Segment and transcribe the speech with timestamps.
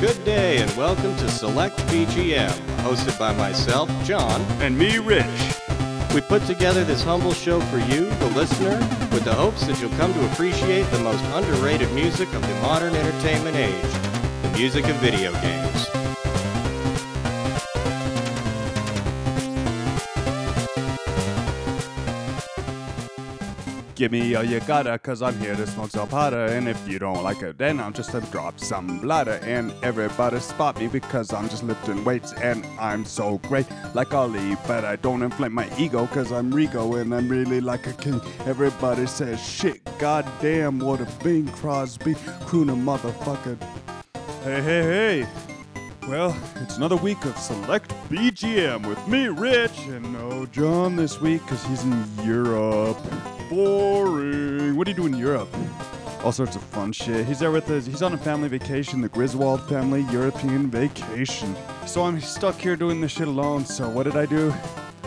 [0.00, 2.52] Good day and welcome to Select BGM,
[2.84, 4.40] hosted by myself, John.
[4.62, 5.26] And me, Rich.
[6.14, 8.78] We put together this humble show for you, the listener,
[9.10, 12.94] with the hopes that you'll come to appreciate the most underrated music of the modern
[12.94, 13.92] entertainment age
[14.42, 15.97] the music of video games.
[23.98, 26.44] Give me all you gotta, cause I'm here to smoke some powder.
[26.44, 29.40] And if you don't like it, then I'll just uh, drop some bladder.
[29.42, 34.56] And everybody spot me because I'm just lifting weights and I'm so great, like Ali.
[34.68, 38.20] But I don't inflate my ego, cause I'm Rigo and I'm really like a king.
[38.46, 42.14] Everybody says, shit, goddamn, what a Bing Crosby,
[42.46, 43.60] crooner motherfucker.
[44.44, 45.57] Hey, hey, hey.
[46.08, 51.42] Well, it's another week of Select BGM with me, Rich, and no John this week
[51.42, 52.96] because he's in Europe.
[53.50, 54.74] Boring.
[54.74, 55.54] What do you do in Europe?
[56.24, 57.26] All sorts of fun shit.
[57.26, 61.54] He's there with his, he's on a family vacation, the Griswold family European vacation.
[61.86, 64.54] So I'm stuck here doing this shit alone, so what did I do?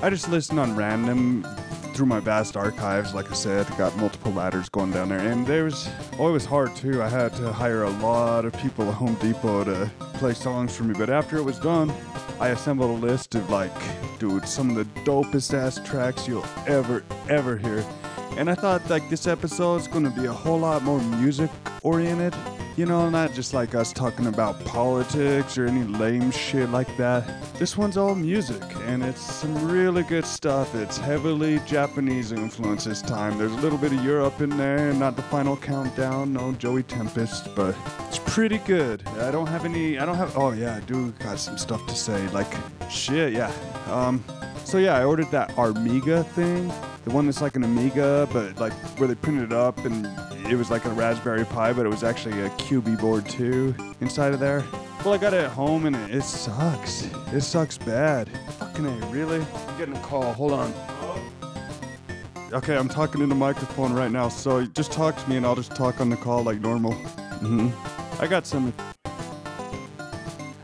[0.03, 1.47] I just listened on random
[1.93, 5.65] through my vast archives, like I said, got multiple ladders going down there, and there
[5.65, 5.89] was
[6.19, 7.01] oh, it was hard too.
[7.01, 10.83] I had to hire a lot of people at Home Depot to play songs for
[10.83, 11.91] me, but after it was done,
[12.39, 13.71] I assembled a list of like,
[14.19, 17.85] dude, some of the dopest ass tracks you'll ever ever hear,
[18.37, 21.49] and I thought like this episode is gonna be a whole lot more music
[21.83, 22.33] oriented.
[22.77, 27.23] You know, not just like us talking about politics or any lame shit like that.
[27.59, 30.73] This one's all music, and it's some really good stuff.
[30.73, 33.37] It's heavily Japanese influence this time.
[33.37, 37.53] There's a little bit of Europe in there, not the final countdown, no Joey Tempest,
[37.55, 37.75] but
[38.07, 39.05] it's pretty good.
[39.19, 41.95] I don't have any, I don't have, oh yeah, I do got some stuff to
[41.95, 42.25] say.
[42.29, 42.51] Like,
[42.89, 43.51] shit, yeah.
[43.87, 44.23] Um,
[44.71, 46.69] so yeah, I ordered that Armiga thing,
[47.03, 50.05] the one that's like an Amiga, but like where they printed it up and
[50.49, 54.39] it was like a Raspberry Pi, but it was actually a Cubieboard too inside of
[54.39, 54.63] there.
[55.03, 57.03] Well, I got it at home and it, sucks.
[57.33, 58.29] It sucks bad.
[58.59, 59.45] Fucking A, really?
[59.67, 60.31] I'm getting a call.
[60.31, 60.73] Hold on.
[62.53, 65.55] Okay, I'm talking in the microphone right now, so just talk to me and I'll
[65.55, 66.93] just talk on the call like normal.
[66.93, 67.71] hmm
[68.21, 68.71] I got some.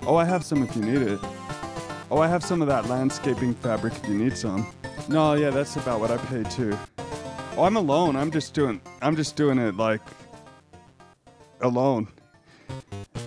[0.03, 1.19] Oh, I have some if you need it.
[2.09, 4.65] Oh, I have some of that landscaping fabric if you need some.
[5.09, 6.77] No, yeah, that's about what I pay too.
[7.57, 8.15] Oh, I'm alone.
[8.15, 8.79] I'm just doing.
[9.01, 10.01] I'm just doing it like
[11.61, 12.07] alone.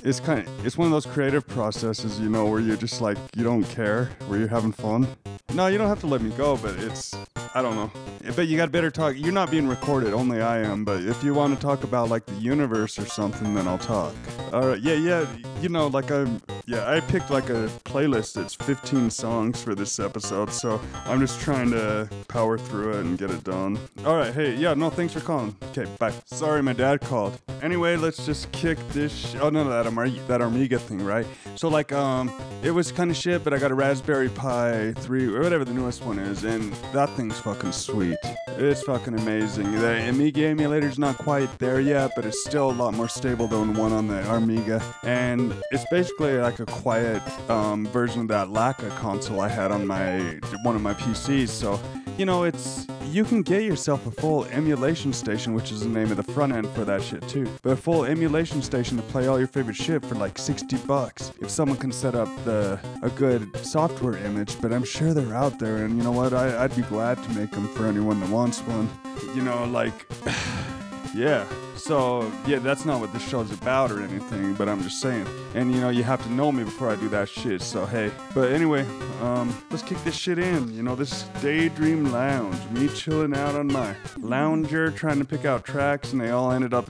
[0.03, 0.67] It's kind of.
[0.67, 4.11] It's one of those creative processes, you know, where you're just like you don't care,
[4.29, 5.07] where you're having fun.
[5.53, 7.15] No, you don't have to let me go, but it's.
[7.55, 7.91] I don't know.
[8.35, 9.15] But you got better talk.
[9.17, 10.15] You're not being recorded.
[10.15, 10.85] Only I am.
[10.87, 14.15] But if you want to talk about like the universe or something, then I'll talk.
[14.55, 14.81] All right.
[14.81, 15.27] Yeah, yeah.
[15.61, 16.41] You know, like I'm.
[16.67, 21.41] Yeah, I picked like a playlist that's 15 songs for this episode, so I'm just
[21.41, 23.79] trying to power through it and get it done.
[24.07, 24.33] All right.
[24.33, 24.73] Hey, yeah.
[24.75, 25.55] No, thanks for calling.
[25.71, 26.13] Okay, bye.
[26.25, 27.39] Sorry, my dad called.
[27.61, 29.13] Anyway, let's just kick this.
[29.15, 31.27] Sh- oh no, that Amar- that Amiga thing, right?
[31.57, 32.33] So like, um,
[32.63, 35.75] it was kind of shit, but I got a Raspberry Pi 3 or whatever the
[35.75, 38.17] newest one is, and that thing's fucking sweet.
[38.49, 39.73] It's fucking amazing.
[39.73, 43.75] The Amiga emulator's not quite there yet, but it's still a lot more stable than
[43.75, 44.83] one on the Amiga.
[45.03, 49.87] And it's basically like a quiet um, version of that Lakka console I had on
[49.87, 51.49] my one of my PCs.
[51.49, 51.81] So,
[52.19, 56.11] you know, it's you can get yourself a full emulation station, which is the name
[56.11, 57.49] of the front end for that shit too.
[57.63, 61.33] But a full emulation station to play all your favorite shit for like 60 bucks.
[61.41, 65.59] If someone can set up the a good software image, but I'm sure they're out
[65.59, 66.33] there, and you know what?
[66.33, 68.89] I, I'd be glad to make them for anyone that wants one.
[69.35, 70.07] You know, like,
[71.15, 71.47] yeah.
[71.77, 75.27] So, yeah, that's not what this show's about or anything, but I'm just saying.
[75.55, 78.11] And, you know, you have to know me before I do that shit, so hey.
[78.35, 78.87] But anyway,
[79.23, 80.73] um, let's kick this shit in.
[80.75, 85.65] You know, this Daydream Lounge, me chilling out on my lounger, trying to pick out
[85.65, 86.89] tracks, and they all ended up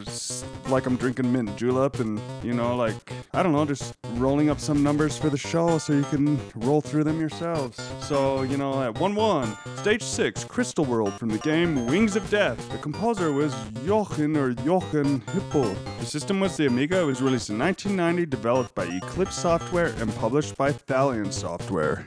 [0.68, 4.60] like I'm drinking mint julep, and, you know, like, I don't know, just rolling up
[4.60, 7.80] some numbers for the show so you can roll through them yourselves.
[8.00, 12.28] So, you know, at 1 1, stage 6, Crystal World from the game Wings of
[12.30, 12.70] Death.
[12.70, 13.54] The composer was
[13.84, 15.74] Jochen or Jochen Hippel.
[15.98, 17.00] The system was the Amiga.
[17.00, 22.04] It was released in 1990, developed by Eclipse Software and published by Thalion Software.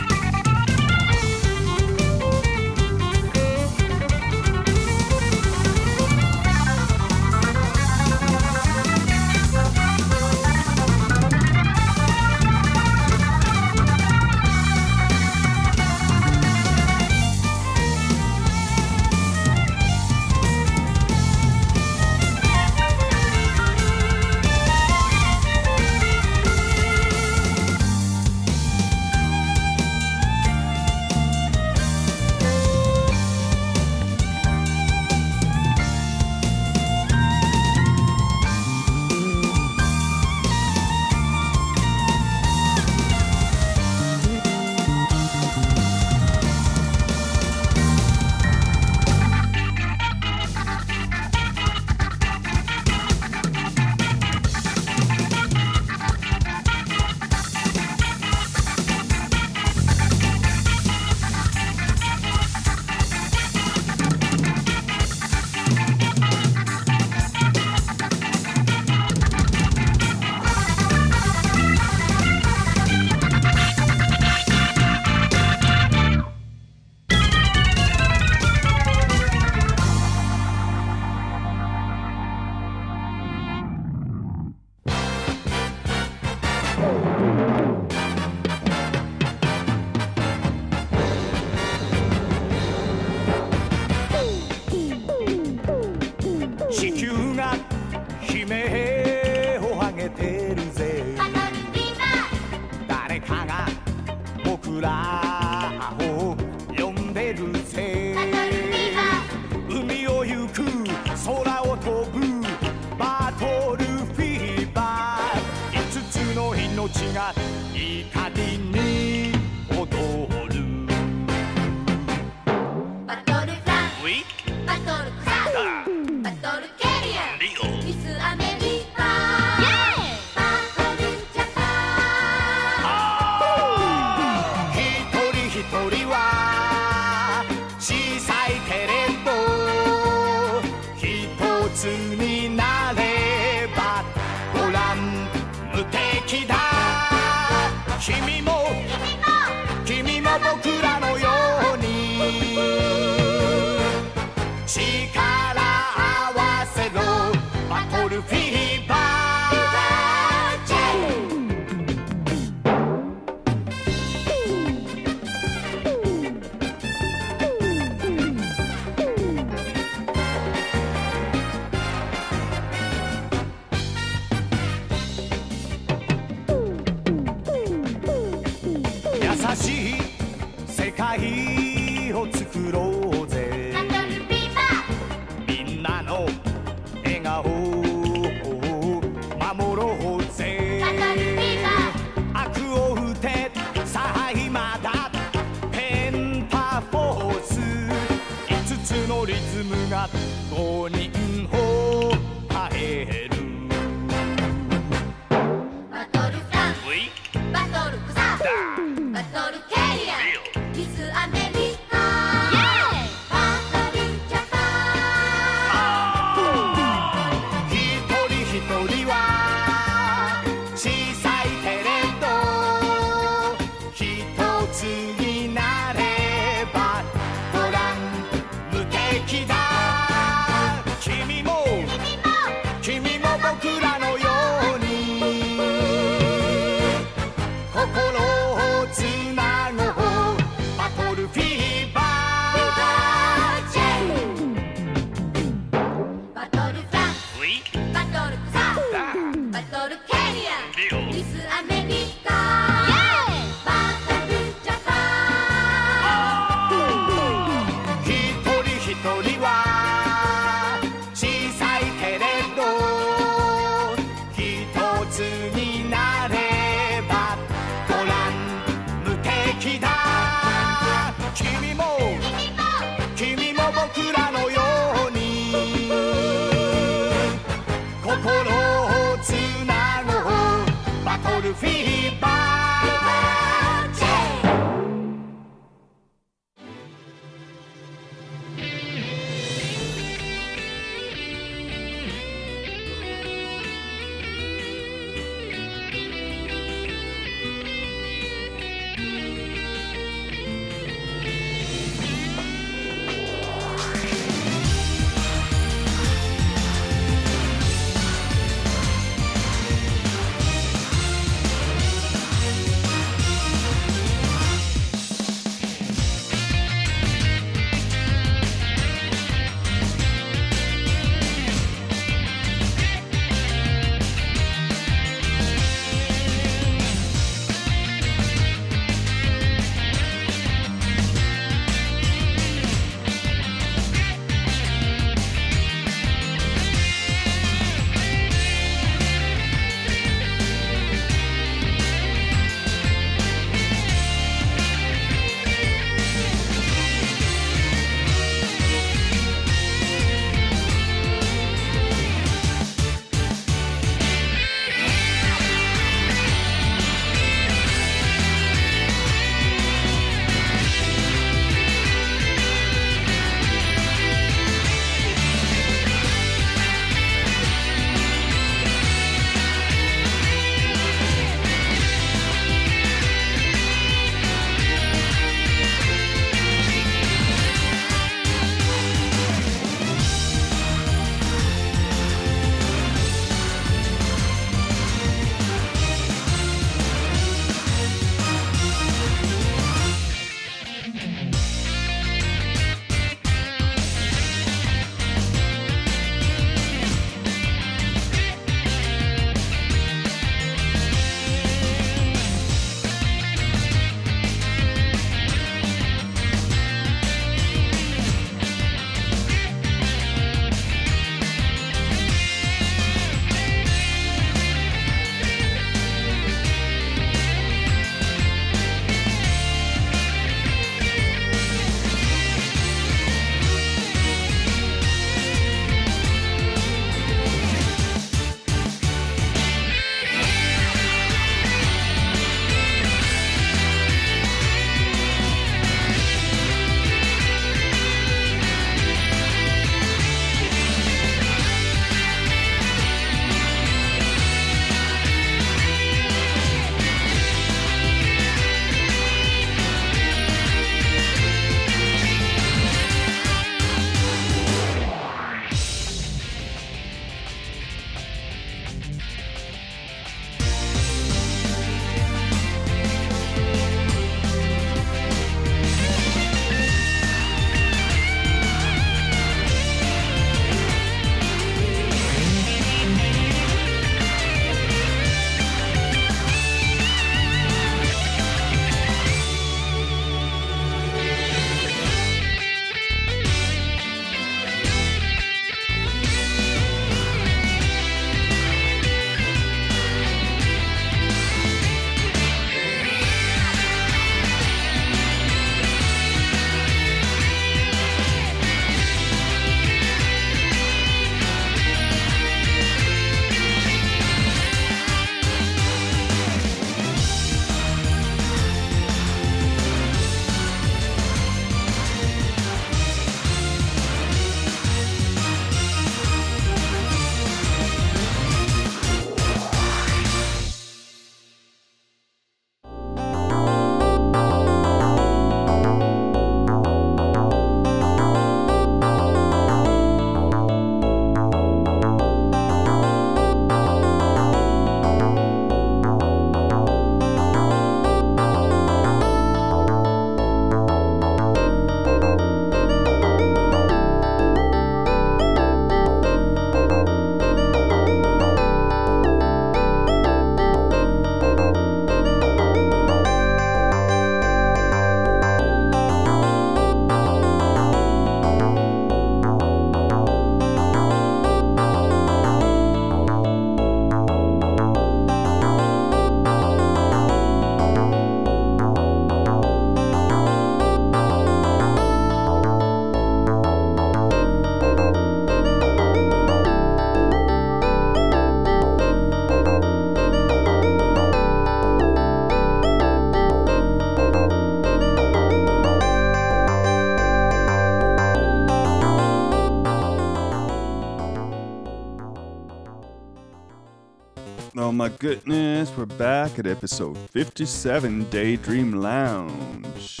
[595.02, 600.00] Goodness, we're back at episode 57 Daydream Lounge.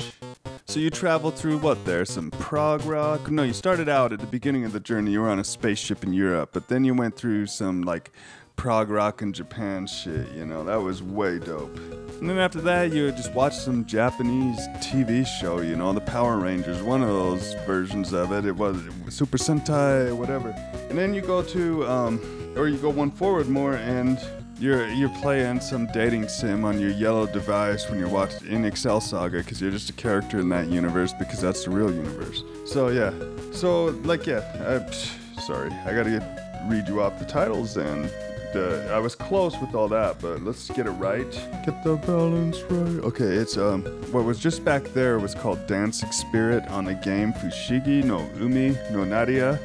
[0.66, 2.04] So you traveled through what there?
[2.04, 3.28] Some prog rock?
[3.28, 6.04] No, you started out at the beginning of the journey, you were on a spaceship
[6.04, 8.12] in Europe, but then you went through some like
[8.54, 11.76] prog rock in Japan shit, you know, that was way dope.
[12.20, 16.36] And then after that, you just watched some Japanese TV show, you know, the Power
[16.36, 18.46] Rangers, one of those versions of it.
[18.46, 20.50] It was Super Sentai, whatever.
[20.88, 24.20] And then you go to, um, or you go one forward more and
[24.62, 29.00] you're you're playing some dating sim on your yellow device when you're watching in Excel
[29.00, 32.44] Saga because you're just a character in that universe because that's the real universe.
[32.64, 33.12] So yeah,
[33.50, 38.08] so like yeah, I, sorry, I gotta get, read you off the titles then.
[38.54, 41.30] Uh, I was close with all that, but let's get it right.
[41.64, 43.02] Get the balance right.
[43.02, 47.32] Okay, it's um what was just back there was called Dancing Spirit on the game
[47.32, 49.58] Fushigi no Umi no Nadia.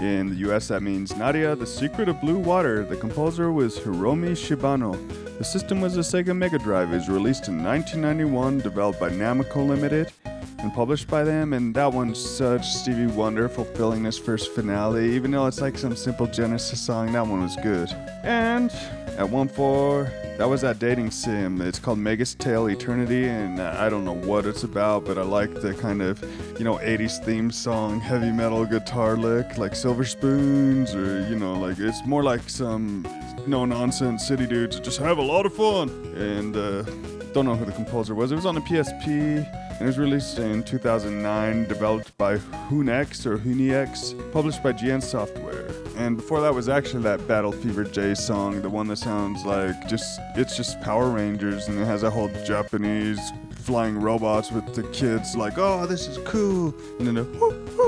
[0.00, 2.84] In the US, that means Nadia, The Secret of Blue Water.
[2.84, 4.96] The composer was Hiromi Shibano.
[5.38, 6.92] The system was a Sega Mega Drive.
[6.92, 11.52] It was released in 1991, developed by Namco Limited, and published by them.
[11.52, 15.14] And that one's such Stevie Wonder fulfilling his first finale.
[15.14, 17.88] Even though it's like some simple Genesis song, that one was good.
[18.24, 18.72] And
[19.16, 21.62] at 1 4, that was that dating sim.
[21.62, 25.54] It's called Magus Tale Eternity, and I don't know what it's about, but I like
[25.54, 26.20] the kind of,
[26.58, 31.54] you know, 80s theme song, heavy metal guitar lick, like Silver Spoons, or, you know,
[31.54, 33.06] like it's more like some
[33.48, 35.88] no nonsense city dudes just have a lot of fun.
[36.16, 36.82] And uh,
[37.32, 38.30] don't know who the composer was.
[38.30, 39.08] It was on the PSP.
[39.08, 45.68] And it was released in 2009, developed by Hunex or Huniex, published by GN Software.
[45.96, 49.88] And before that was actually that Battle Fever J song, the one that sounds like
[49.88, 53.20] just it's just Power Rangers and it has a whole Japanese
[53.54, 56.74] flying robots with the kids like, oh, this is cool.
[56.98, 57.87] And then the whoo, whoo.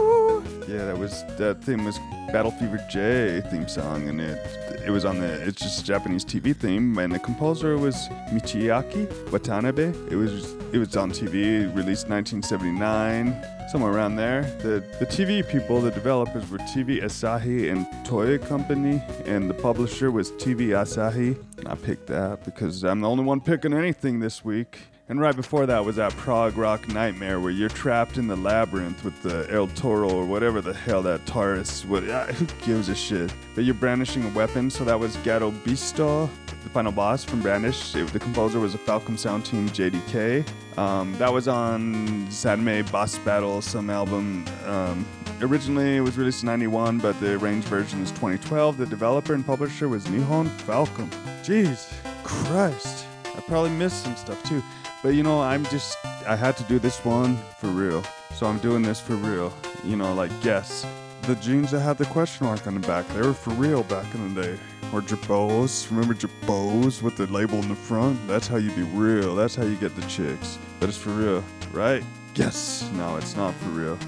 [0.71, 1.99] Yeah, that was that theme was
[2.33, 4.39] Battle Fever J theme song, and it
[4.87, 7.97] it was on the it's just a Japanese TV theme, and the composer was
[8.31, 9.93] Michiaki Watanabe.
[10.11, 13.35] It was it was on TV, released 1979,
[13.69, 14.43] somewhere around there.
[14.63, 20.13] The the TV people, the developers were TV Asahi and Toei Company, and the publisher
[20.13, 21.37] was TV Asahi.
[21.59, 24.79] And I picked that because I'm the only one picking anything this week.
[25.11, 29.03] And right before that was that prog rock nightmare where you're trapped in the labyrinth
[29.05, 31.85] with the El Toro or whatever the hell that Taurus.
[31.85, 32.09] What?
[32.09, 33.35] ah, Who gives a shit?
[33.57, 36.31] But you're brandishing a weapon, so that was Gato Bisto,
[36.63, 37.97] the final boss from Brandish.
[37.97, 40.45] It- the composer was a Falcom Sound Team JDK.
[40.79, 44.45] Um, that was on Sadme Boss Battle, some album.
[44.65, 45.05] Um,
[45.41, 48.77] originally, it was released in '91, but the arranged version is 2012.
[48.77, 51.11] The developer and publisher was Nihon Falcom.
[51.43, 51.93] Jeez,
[52.23, 53.07] Christ.
[53.25, 54.63] I probably missed some stuff too.
[55.03, 58.03] But you know, I'm just, I had to do this one for real.
[58.35, 59.53] So I'm doing this for real.
[59.83, 60.87] You know, like, yes,
[61.23, 64.15] the jeans that had the question mark on the back, they were for real back
[64.15, 64.59] in the day.
[64.93, 65.89] Or Jabos.
[65.91, 68.19] Remember Jabos with the label in the front?
[68.27, 69.35] That's how you be real.
[69.37, 70.59] That's how you get the chicks.
[70.81, 72.03] But it's for real, right?
[72.35, 72.91] Yes.
[72.95, 73.99] No, it's not for real.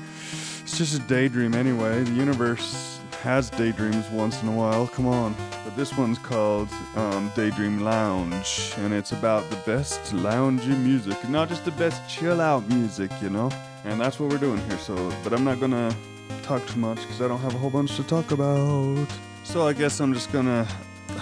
[0.62, 2.02] It's just a daydream anyway.
[2.02, 4.88] The universe has daydreams once in a while.
[4.88, 5.36] Come on.
[5.64, 11.48] But this one's called um, Daydream Lounge, and it's about the best loungy music, not
[11.48, 13.48] just the best chill out music, you know.
[13.84, 14.78] And that's what we're doing here.
[14.78, 15.94] So, but I'm not gonna
[16.42, 19.06] talk too much because I don't have a whole bunch to talk about.
[19.44, 20.66] So I guess I'm just gonna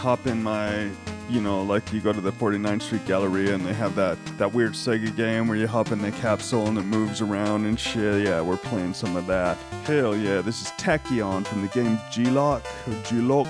[0.01, 0.89] hop in my,
[1.29, 4.51] you know, like you go to the 49th Street Galleria and they have that that
[4.51, 8.27] weird Sega game where you hop in the capsule and it moves around and shit.
[8.27, 9.59] Yeah, we're playing some of that.
[9.85, 12.65] Hell yeah, this is Tachyon from the game G-LOC
[13.05, 13.49] G-LOC.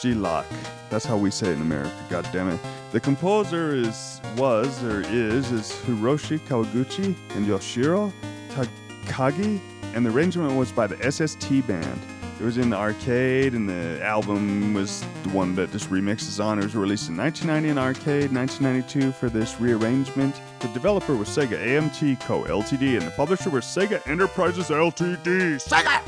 [0.00, 0.46] G-LOC.
[0.88, 1.94] That's how we say it in America.
[2.08, 2.58] God damn it.
[2.92, 8.10] The composer is was or is is Hiroshi Kawaguchi and Yoshiro
[8.48, 9.60] Takagi,
[9.94, 12.00] and the arrangement was by the SST band.
[12.40, 16.40] It was in the arcade, and the album was the one that this remix is
[16.40, 16.58] on.
[16.58, 20.40] It was released in 1990 in arcade, 1992 for this rearrangement.
[20.60, 22.44] The developer was Sega AMT Co.
[22.44, 25.22] Ltd., and the publisher was Sega Enterprises Ltd.
[25.62, 26.00] Sega!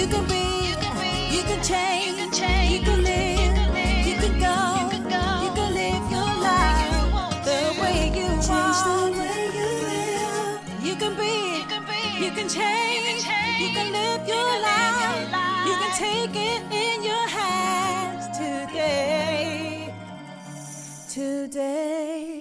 [0.00, 0.70] You can be,
[1.36, 4.56] you can, change, you can, change, you can live, you can, go,
[4.94, 10.60] you can, live your life the way you change the way you live.
[10.82, 13.26] You can be, you can, change,
[13.60, 14.62] you can, live your, you.
[14.62, 15.66] Live your life.
[15.68, 19.92] You can take it in your hands today,
[21.10, 22.39] today.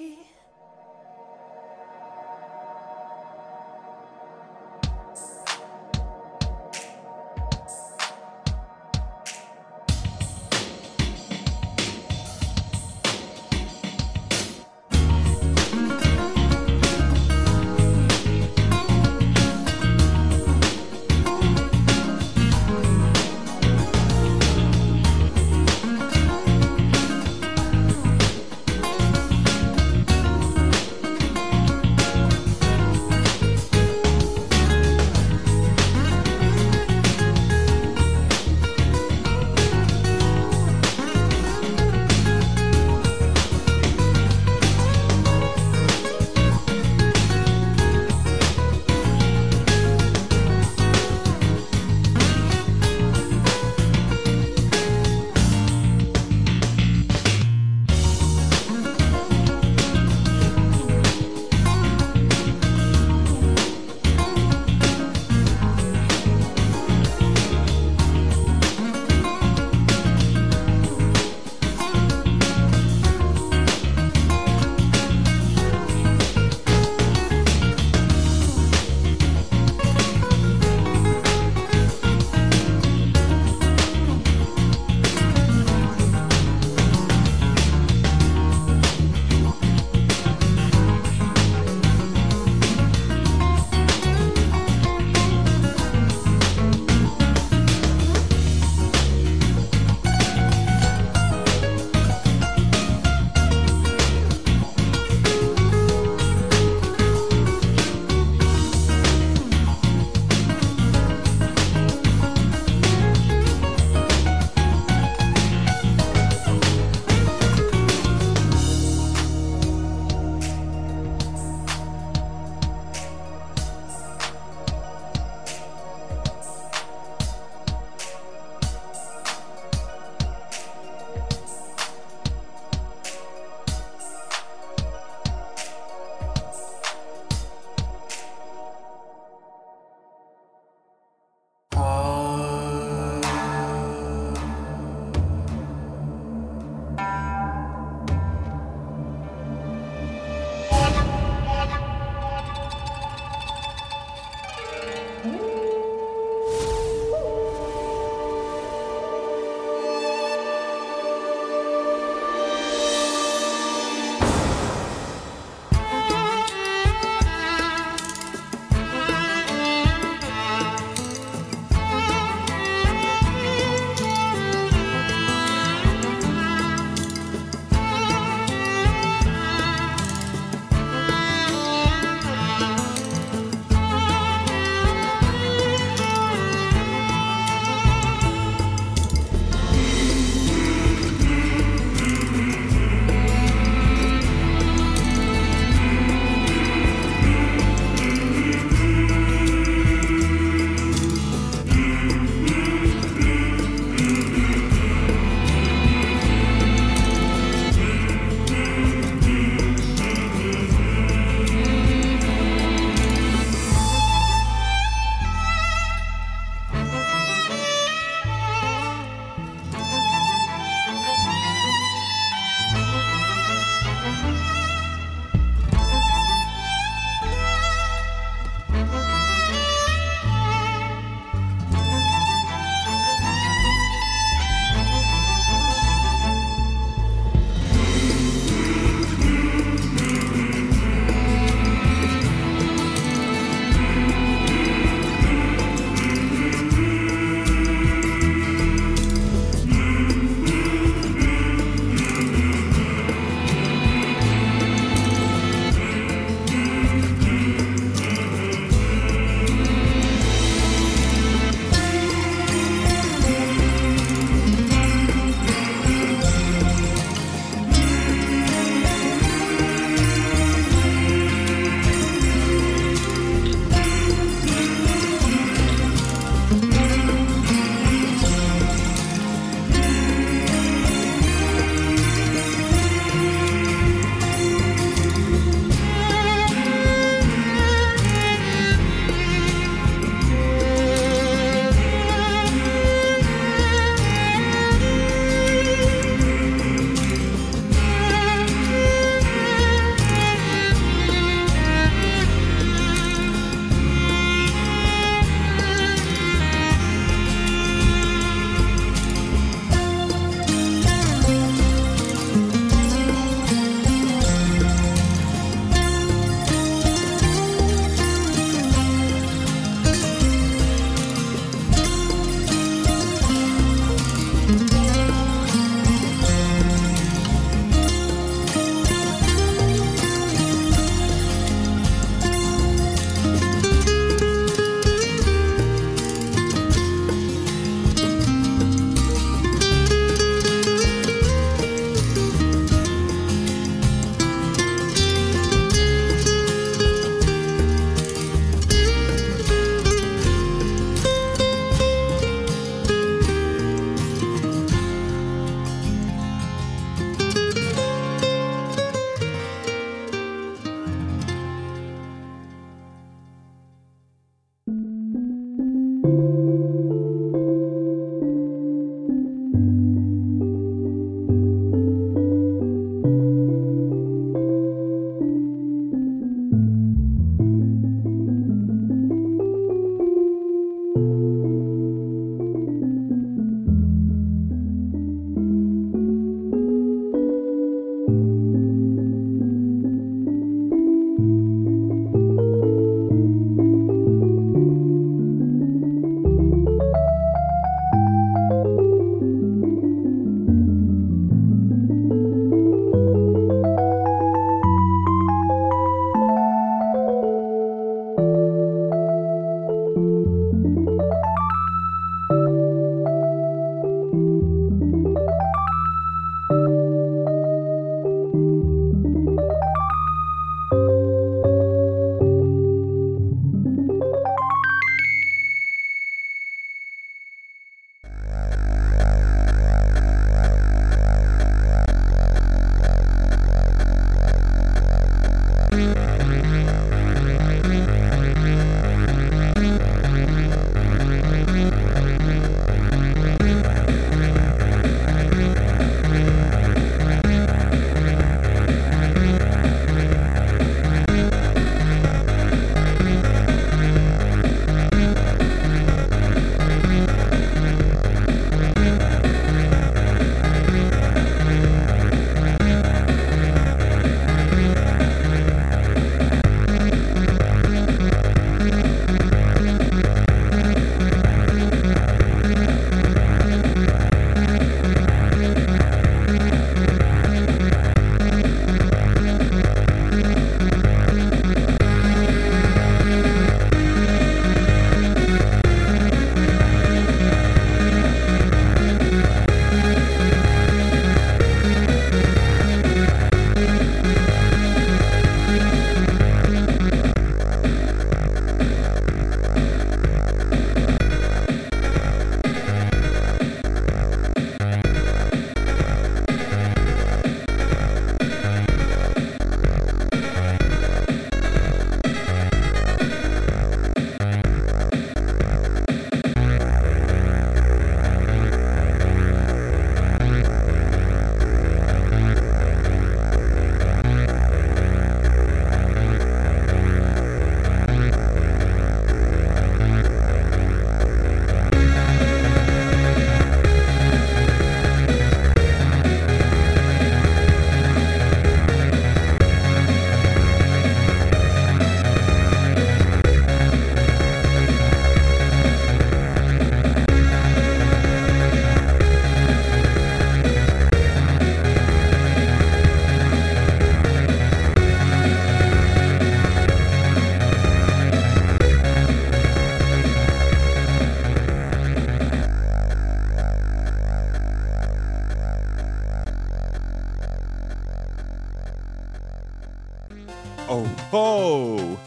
[571.10, 571.98] Ho!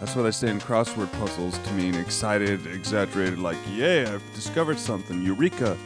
[0.00, 4.78] That's what I say in crossword puzzles to mean excited, exaggerated, like, yeah, I've discovered
[4.78, 5.76] something, eureka.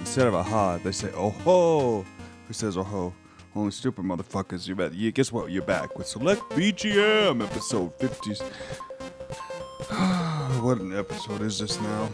[0.00, 2.04] Instead of aha, they say oh ho.
[2.46, 3.14] Who says oh ho?
[3.54, 4.66] Only stupid motherfuckers.
[4.66, 4.94] You bet.
[4.94, 5.50] Yeah, guess what?
[5.50, 8.34] You're back with Select BGM episode 50.
[10.60, 12.08] what an episode is this now?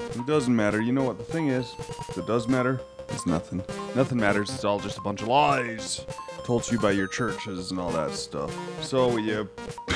[0.00, 0.80] It doesn't matter.
[0.80, 1.72] You know what the thing is?
[2.16, 2.80] That does matter.
[3.10, 3.62] It's nothing.
[3.94, 4.50] Nothing matters.
[4.50, 6.04] It's all just a bunch of lies
[6.44, 8.54] told to you by your churches and all that stuff.
[8.82, 9.44] So yeah.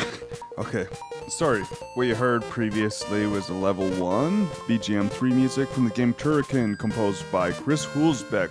[0.58, 0.86] okay.
[1.28, 1.62] Sorry.
[1.94, 6.78] What you heard previously was a level one BGM three music from the game Turrican,
[6.78, 8.50] composed by Chris Hulsbeck.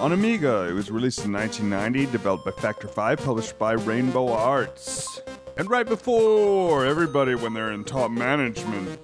[0.00, 5.20] On Amiga, it was released in 1990, developed by Factor 5, published by Rainbow Arts.
[5.56, 8.98] And right before everybody, when they're in top management,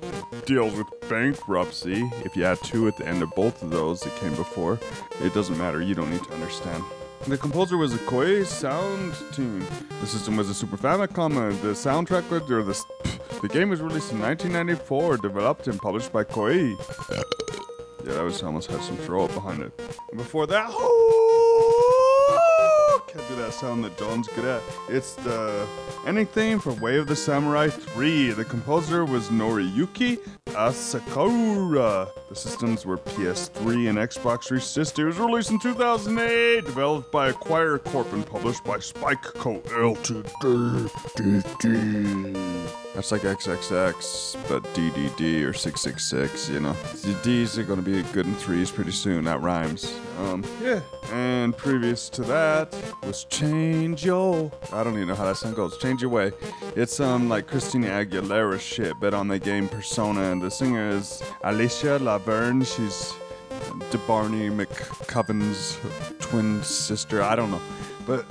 [0.46, 4.16] deals with bankruptcy, if you add two at the end of both of those that
[4.16, 4.80] came before,
[5.22, 6.82] it doesn't matter, you don't need to understand.
[7.26, 9.64] The composer was a Koei Sound Team.
[10.00, 12.82] The system was a Super Famicom, the soundtrack was, or the,
[13.42, 16.76] the game was released in 1994, developed and published by Koei.
[18.04, 19.76] Yeah, that was almost had some throw up behind it.
[20.16, 20.70] Before that,
[23.06, 24.62] can't do that sound that John's good at.
[24.88, 25.66] It's the
[26.32, 28.30] theme for Way of the Samurai 3.
[28.30, 32.08] The composer was Noriyuki Asakura.
[32.30, 35.02] The systems were PS3 and Xbox 360.
[35.02, 39.58] It was released in 2008, developed by Acquire Corp and published by Spike Co.
[39.58, 40.90] Ltd.
[42.94, 46.72] That's like XXX, but DDD or 666, you know.
[46.72, 49.92] The D's are gonna be good in threes pretty soon, that rhymes.
[50.18, 50.80] Um, yeah.
[51.12, 52.74] And previous to that
[53.04, 54.50] was Change Yo.
[54.72, 55.78] I don't even know how that song goes.
[55.78, 56.32] Change Your Way.
[56.76, 61.22] It's um like Christina Aguilera shit, but on the game Persona, and the singer is
[61.42, 62.64] Alicia Laverne.
[62.64, 63.14] She's
[63.90, 65.78] DeBarney McCubbin's
[66.18, 67.22] twin sister.
[67.22, 67.60] I don't know,
[68.06, 68.24] but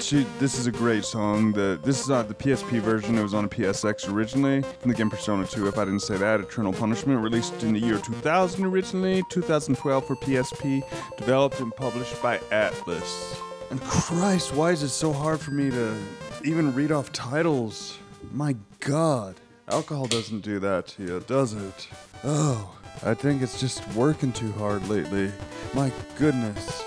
[0.00, 0.24] she.
[0.38, 1.52] This is a great song.
[1.52, 3.18] The this is not the PSP version.
[3.18, 5.66] It was on a PSX originally from the game Persona 2.
[5.66, 10.16] If I didn't say that, Eternal Punishment released in the year 2000 originally, 2012 for
[10.16, 10.82] PSP,
[11.18, 13.36] developed and published by Atlus.
[13.70, 15.96] And Christ, why is it so hard for me to
[16.44, 17.98] even read off titles?
[18.32, 19.34] My God.
[19.68, 21.88] Alcohol doesn't do that to you, does it?
[22.22, 22.70] Oh,
[23.04, 25.30] I think it's just working too hard lately.
[25.74, 26.82] My goodness.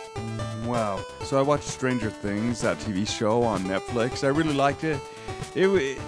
[0.65, 1.03] Wow.
[1.24, 4.24] So I watched Stranger Things, that TV show on Netflix.
[4.24, 4.99] I really liked it.
[5.55, 6.01] It, wa-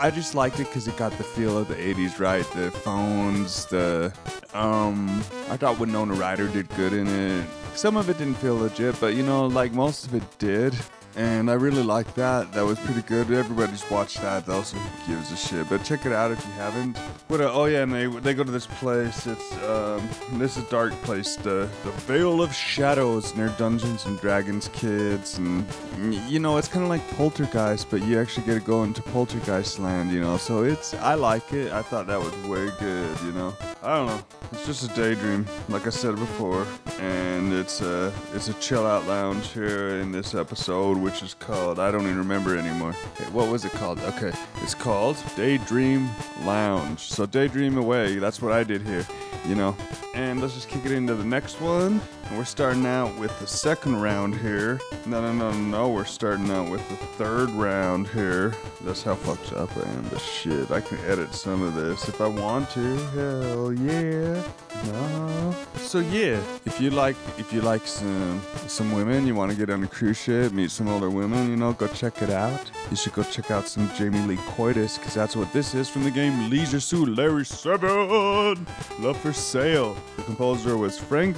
[0.00, 2.44] I just liked it because it got the feel of the 80s, right?
[2.52, 4.12] The phones, the
[4.54, 5.08] um.
[5.50, 7.46] I thought Winona Ryder did good in it.
[7.74, 10.74] Some of it didn't feel legit, but you know, like most of it did.
[11.16, 12.52] And I really liked that.
[12.52, 13.30] That was pretty good.
[13.30, 15.68] Everybody's watched that though, so who gives a shit?
[15.68, 16.98] But check it out if you haven't.
[17.28, 17.40] What?
[17.40, 19.26] A, oh yeah, and they they go to this place.
[19.26, 21.36] It's um, this is dark place.
[21.36, 25.64] The the Vale of Shadows, they're Dungeons and Dragons kids, and
[26.28, 29.78] you know it's kind of like Poltergeist, but you actually get to go into Poltergeist
[29.78, 30.10] land.
[30.10, 31.72] You know, so it's I like it.
[31.72, 33.20] I thought that was way good.
[33.20, 33.54] You know,
[33.84, 34.24] I don't know.
[34.52, 36.66] It's just a daydream, like I said before,
[36.98, 41.78] and it's a it's a chill out lounge here in this episode, which is called
[41.78, 42.92] I don't even remember anymore.
[43.32, 44.00] What was it called?
[44.00, 44.32] Okay,
[44.62, 46.08] it's called Daydream
[46.44, 47.00] Lounge.
[47.00, 48.16] So daydream away.
[48.16, 49.06] That's what I did here,
[49.46, 49.76] you know.
[50.14, 52.00] And let's just kick it into the next one.
[52.26, 54.80] And we're starting out with the second round here.
[55.06, 55.90] No, no, no, no.
[55.90, 58.54] We're starting out with the third round here.
[58.80, 60.08] That's how fucked up I am.
[60.08, 62.96] But shit, I can edit some of this if I want to.
[63.08, 64.42] Hell yeah.
[64.86, 65.54] No.
[65.76, 69.70] So yeah, if you like, if you like some some women, you want to get
[69.70, 72.70] on a cruise ship, meet some older women, you know, go check it out.
[72.90, 76.02] You should go check out some Jamie Lee Coitus, because that's what this is from
[76.04, 78.66] the game Leisure Suit Larry 7.
[78.98, 79.96] Love for Sale.
[80.16, 81.36] The composer was Frank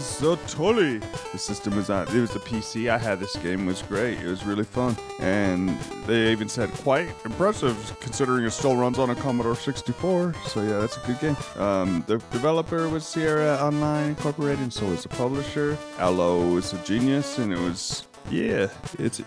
[0.77, 2.91] The system was on, it was a PC.
[2.91, 4.20] I had this game, it was great.
[4.20, 4.95] It was really fun.
[5.20, 5.70] And
[6.07, 10.35] they even said quite impressive considering it still runs on a Commodore 64.
[10.49, 11.37] So yeah, that's a good game.
[11.57, 15.79] Um, the developer was Sierra Online Incorporated, and so was the publisher.
[15.99, 18.68] Al Lowe is a genius, and it was yeah,
[18.99, 19.24] it's uh,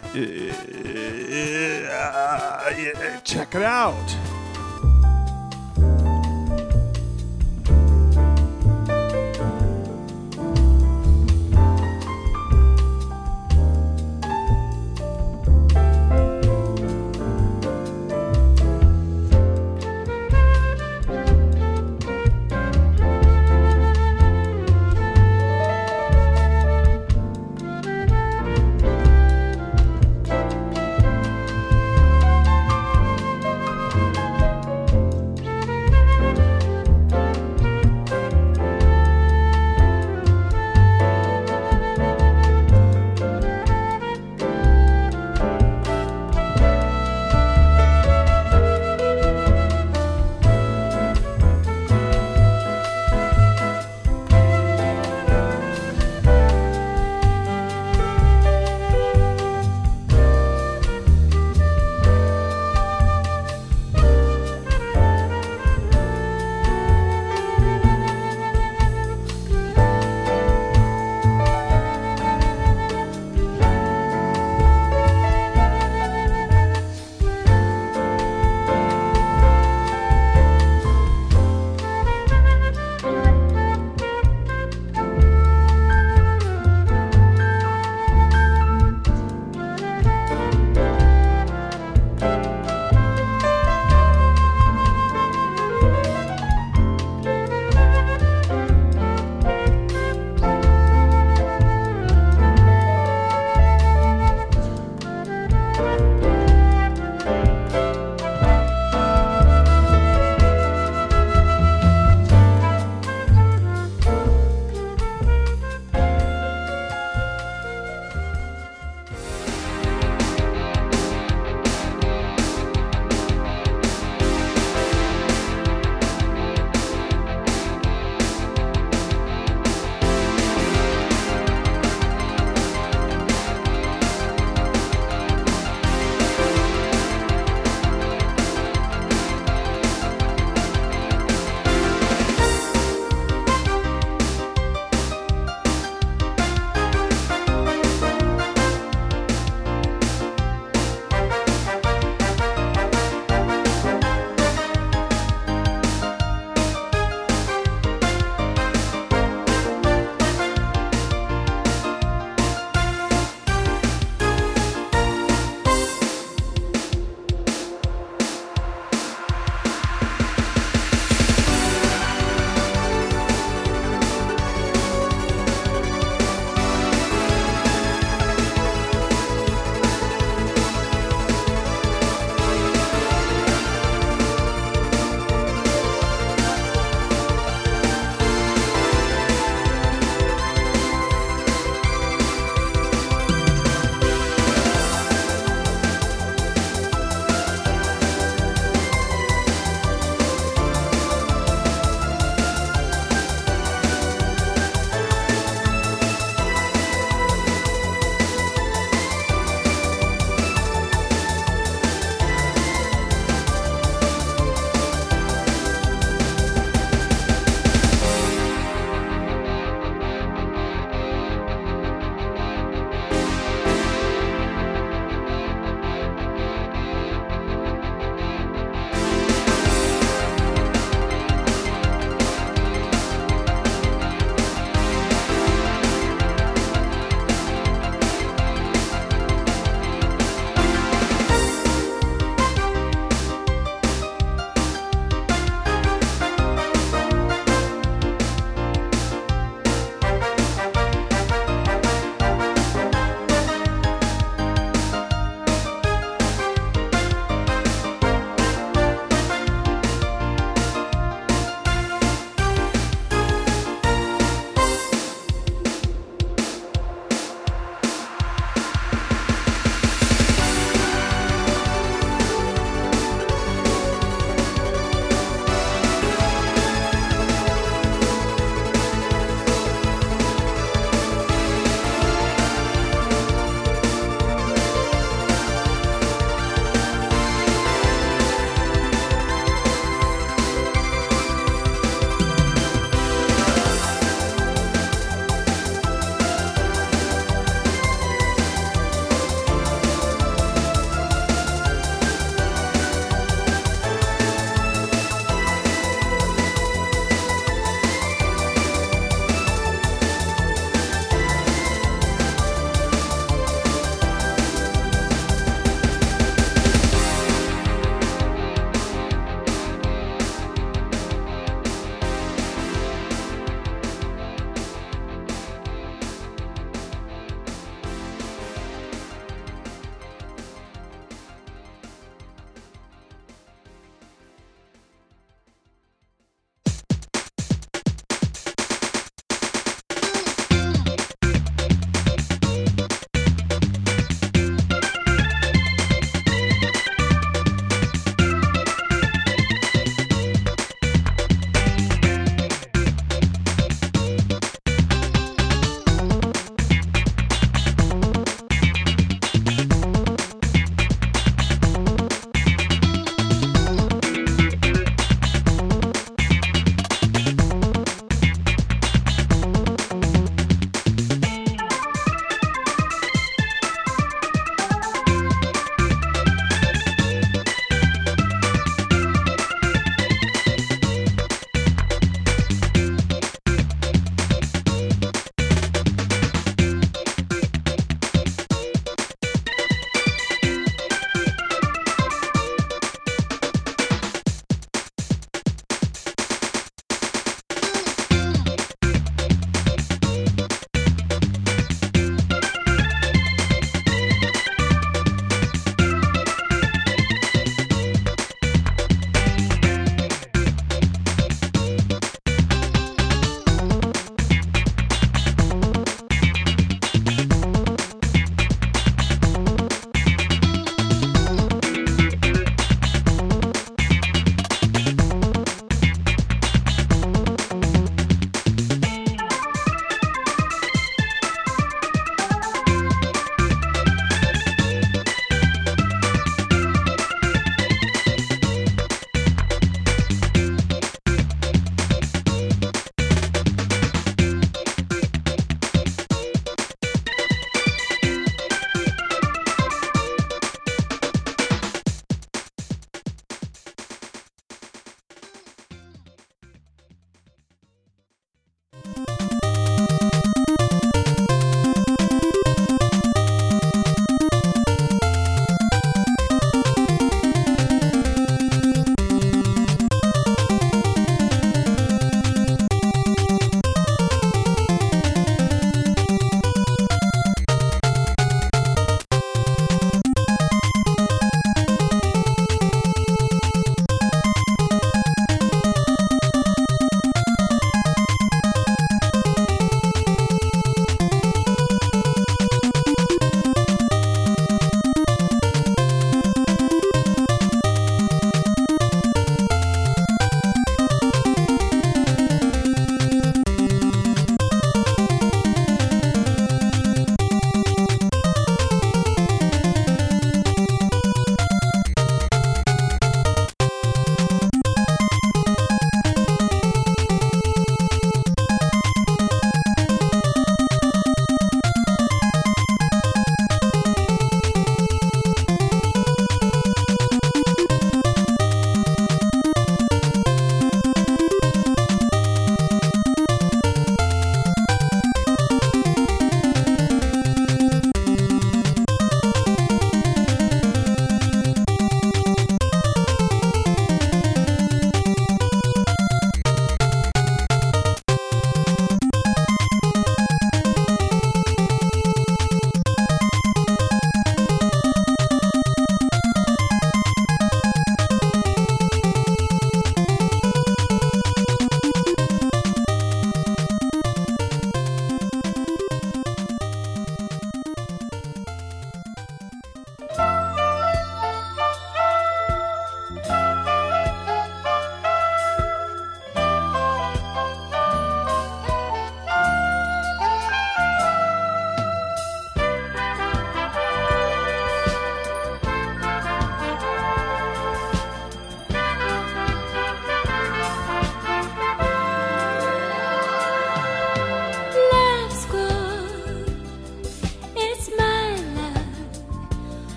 [2.78, 4.39] yeah, check it out.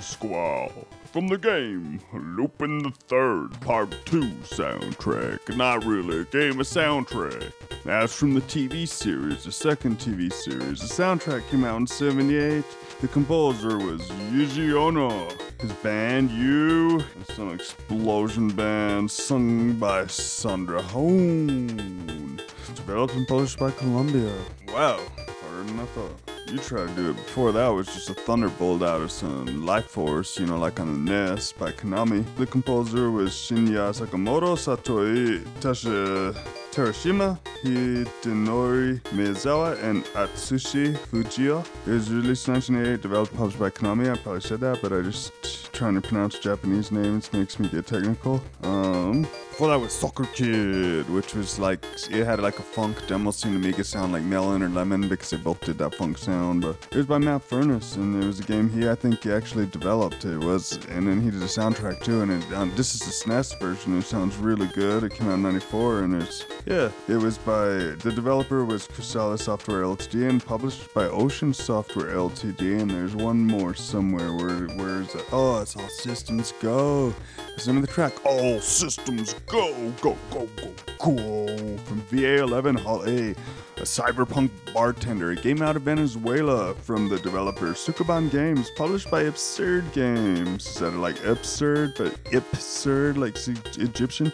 [0.00, 0.72] Squall
[1.12, 5.56] from the game Lupin the Third Part 2 soundtrack.
[5.56, 7.52] Not really a game, a soundtrack.
[7.84, 10.80] That's from the TV series, the second TV series.
[10.80, 12.64] The soundtrack came out in 78.
[13.00, 15.28] The composer was Yuji Ono.
[15.60, 22.40] His band, You, it's an explosion band sung by Sandra Hohn.
[22.74, 24.32] Developed and published by Columbia.
[24.68, 26.29] Wow, harder than I thought.
[26.46, 29.86] You tried to do it before that was just a thunderbolt out of some life
[29.86, 32.24] force, you know, like on the NES by Konami.
[32.36, 36.34] The composer was Shinya Sakamoto, Satoi Tasha
[36.80, 41.62] Terashima, Hidenori Miyazawa, and Atsushi Fujio.
[41.86, 44.10] It was released in 1988, developed published by Konami.
[44.10, 45.30] I probably said that, but I just
[45.74, 48.42] trying to pronounce Japanese names makes me get technical.
[48.62, 49.22] Um,
[49.60, 53.52] before that was Soccer Kid, which was like it had like a funk demo scene
[53.52, 56.62] to make it sound like melon or lemon because they both did that funk sound.
[56.62, 59.66] But it was by Matt Furniss, and it was a game he I think actually
[59.66, 60.24] developed.
[60.24, 62.22] It was, and then he did a soundtrack too.
[62.22, 63.98] And it, um, this is the SNES version.
[63.98, 65.04] It sounds really good.
[65.04, 66.90] It came out in '94, and it's yeah.
[67.08, 70.28] It was by the developer was Krisalis Software Ltd.
[70.28, 72.80] and published by Ocean Software Ltd.
[72.80, 74.32] And there's one more somewhere.
[74.32, 75.24] Where where's it?
[75.32, 77.12] Oh, it's all systems go.
[77.54, 78.12] It's the name of the track.
[78.24, 81.76] All systems go, go, go, go, go.
[81.78, 83.34] From VA11 Hall A,
[83.80, 85.30] a cyberpunk bartender.
[85.30, 90.66] A game out of Venezuela from the developer Sukeban Games, published by Absurd Games.
[90.66, 93.36] Is that like absurd, but absurd, like
[93.78, 94.32] Egyptian?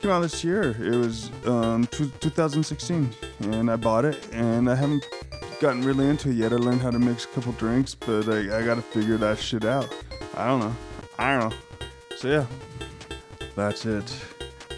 [0.00, 0.76] Came out this year.
[0.80, 3.10] It was um, two- 2016,
[3.40, 5.04] and I bought it, and I haven't
[5.60, 6.52] gotten really into it yet.
[6.52, 9.64] I learned how to mix a couple drinks, but I, I gotta figure that shit
[9.64, 9.92] out.
[10.34, 10.76] I don't know.
[11.18, 11.56] I don't know.
[12.16, 12.46] So yeah,
[13.54, 14.24] that's it.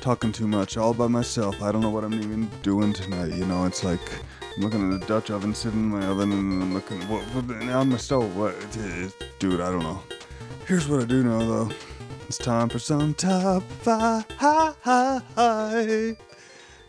[0.01, 1.61] Talking too much all by myself.
[1.61, 3.35] I don't know what I'm even doing tonight.
[3.35, 4.01] You know, it's like
[4.57, 7.45] I'm looking at the Dutch oven sitting in my oven, and I'm looking what, what,
[7.69, 8.35] on my stove.
[8.35, 8.59] What,
[9.39, 9.61] dude?
[9.61, 10.03] I don't know.
[10.67, 11.71] Here's what I do know though.
[12.29, 14.25] It's time for some top five.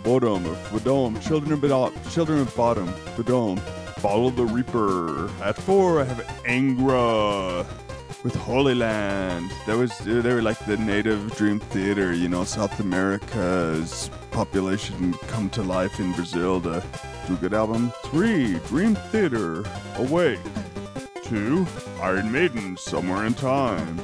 [0.03, 1.21] Bodom or Bodom.
[1.21, 1.93] Children of Bodom.
[2.11, 2.87] Children of Bottom.
[3.17, 3.59] Bodom.
[3.99, 5.29] Follow the Reaper.
[5.41, 7.65] At four, I have Angra
[8.23, 9.51] with Holy Land.
[9.67, 15.13] That was uh, they were like the native Dream Theater, you know, South America's population
[15.27, 16.83] come to life in Brazil to
[17.33, 17.91] a good album.
[18.05, 19.63] Three, Dream Theater,
[19.97, 20.39] Awake.
[21.23, 21.65] Two,
[22.01, 23.99] Iron Maiden, Somewhere in Time.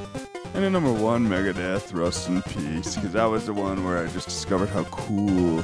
[0.54, 4.06] And then number one, Megadeth, Rust in Peace, because that was the one where I
[4.08, 5.62] just discovered how cool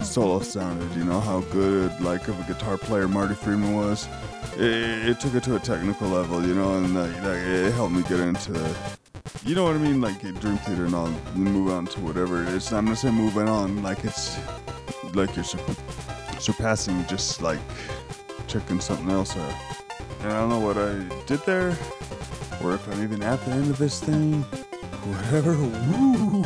[0.00, 0.90] solo sounded.
[0.96, 4.08] You know how good, like, of a guitar player Marty Friedman was.
[4.56, 8.02] It, it took it to a technical level, you know, and like, it helped me
[8.04, 8.52] get into,
[9.44, 11.08] you know what I mean, like Dream Theater and all.
[11.34, 12.72] Move on to whatever it is.
[12.72, 14.38] I'm gonna say moving on, like it's
[15.12, 15.58] like you're sur-
[16.44, 17.58] surpassing just like
[18.46, 19.54] checking something else out.
[20.20, 20.92] And I don't know what I
[21.24, 21.76] did there,
[22.62, 24.42] or if I'm even at the end of this thing.
[24.42, 25.54] Whatever.
[25.88, 26.44] Woo.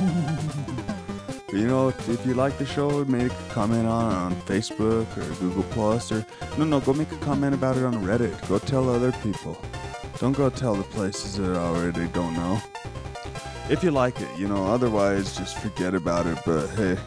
[1.59, 5.63] You know, if you like the show, make a comment on on Facebook or Google
[5.65, 6.25] Plus, or
[6.57, 8.49] no, no, go make a comment about it on Reddit.
[8.49, 9.57] Go tell other people.
[10.19, 12.61] Don't go tell the places that already don't know.
[13.71, 14.67] If you like it, you know.
[14.67, 16.39] Otherwise, just forget about it.
[16.45, 16.99] But hey,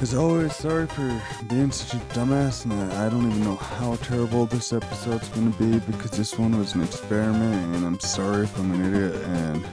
[0.00, 4.46] as always, sorry for being such a dumbass, and I don't even know how terrible
[4.46, 8.72] this episode's gonna be because this one was an experiment, and I'm sorry if I'm
[8.72, 9.14] an idiot.
[9.24, 9.66] And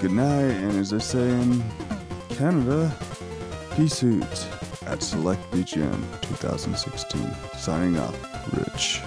[0.00, 0.50] good night.
[0.50, 1.64] And as I say in
[2.28, 2.94] Canada,
[3.74, 4.46] peace out
[4.86, 7.34] at Select BGM 2016.
[7.56, 8.16] Signing off,
[8.56, 9.02] Rich.